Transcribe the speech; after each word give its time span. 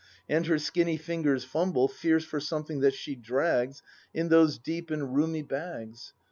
And 0.27 0.47
her 0.47 0.57
skinny 0.57 0.97
fingers 0.97 1.43
fumble 1.45 1.87
Fierce 1.87 2.25
for 2.25 2.39
something 2.39 2.79
that 2.79 2.95
she 2.95 3.13
drags 3.13 3.83
In 4.15 4.29
those 4.29 4.57
deep 4.57 4.89
and 4.89 5.13
roomy 5.15 5.43
bags. 5.43 6.13